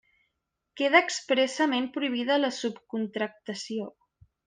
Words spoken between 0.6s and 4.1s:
Queda expressament prohibida la subcontractació.